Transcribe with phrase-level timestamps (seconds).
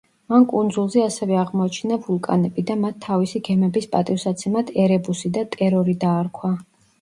[0.33, 6.53] მან კუნძულზე ასევე აღმოაჩინა ვულკანები და მათ თავისი გემების პატივსაცემად ერებუსი და ტერორი დაარქვა.